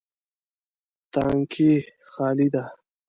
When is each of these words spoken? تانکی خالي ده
تانکی 1.11 1.71
خالي 2.11 2.47
ده 2.53 2.63